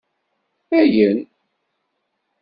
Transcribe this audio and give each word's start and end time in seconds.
Ayen 0.79 1.17